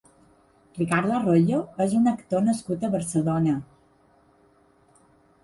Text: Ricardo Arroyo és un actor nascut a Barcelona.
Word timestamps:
Ricardo 0.77 1.11
Arroyo 1.17 1.59
és 1.85 1.93
un 1.99 2.09
actor 2.13 2.41
nascut 2.47 2.87
a 2.87 2.91
Barcelona. 2.97 3.55